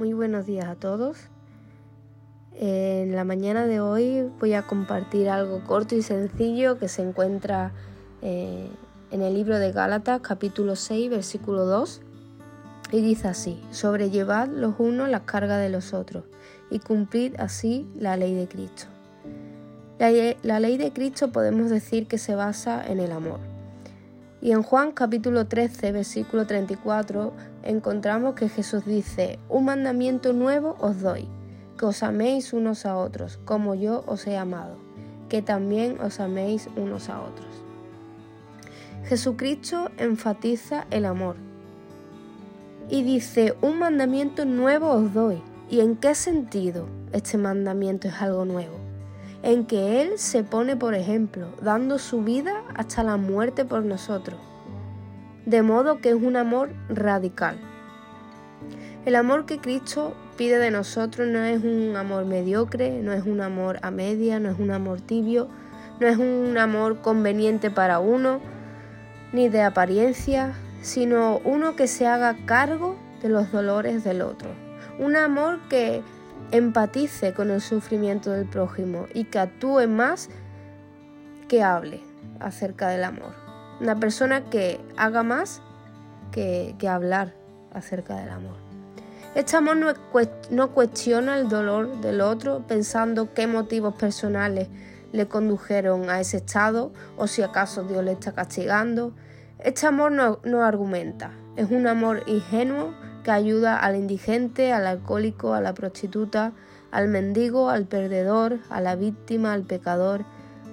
[0.00, 1.18] Muy buenos días a todos.
[2.58, 7.72] En la mañana de hoy voy a compartir algo corto y sencillo que se encuentra
[8.22, 8.66] eh,
[9.10, 12.00] en el libro de Gálatas capítulo 6 versículo 2
[12.92, 16.24] y dice así, sobrellevad los unos las cargas de los otros
[16.70, 18.86] y cumplid así la ley de Cristo.
[19.98, 20.10] La,
[20.42, 23.49] la ley de Cristo podemos decir que se basa en el amor.
[24.42, 31.00] Y en Juan capítulo 13, versículo 34, encontramos que Jesús dice, un mandamiento nuevo os
[31.00, 31.28] doy,
[31.78, 34.76] que os améis unos a otros, como yo os he amado,
[35.28, 37.48] que también os améis unos a otros.
[39.04, 41.36] Jesucristo enfatiza el amor
[42.90, 45.42] y dice, un mandamiento nuevo os doy.
[45.70, 48.89] ¿Y en qué sentido este mandamiento es algo nuevo?
[49.42, 54.38] En que Él se pone por ejemplo, dando su vida hasta la muerte por nosotros.
[55.46, 57.58] De modo que es un amor radical.
[59.06, 63.40] El amor que Cristo pide de nosotros no es un amor mediocre, no es un
[63.40, 65.48] amor a media, no es un amor tibio,
[66.00, 68.40] no es un amor conveniente para uno,
[69.32, 74.50] ni de apariencia, sino uno que se haga cargo de los dolores del otro.
[74.98, 76.02] Un amor que
[76.52, 80.28] empatice con el sufrimiento del prójimo y que actúe más
[81.48, 82.00] que hable
[82.38, 83.34] acerca del amor.
[83.80, 85.62] Una persona que haga más
[86.32, 87.34] que, hablar
[87.72, 88.56] acerca del amor.
[89.34, 89.92] Este amor no,
[90.50, 94.68] no cuestiona el dolor del otro pensando qué motivos personales
[95.12, 99.12] le condujeron a ese estado o si acaso Dios le está castigando.
[99.58, 105.54] Este amor no, no argumenta, es un amor ingenuo que ayuda al indigente, al alcohólico,
[105.54, 106.52] a la prostituta,
[106.90, 110.24] al mendigo, al perdedor, a la víctima, al pecador,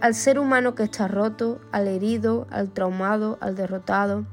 [0.00, 4.26] al ser humano que está roto, al herido, al traumado, al derrotado,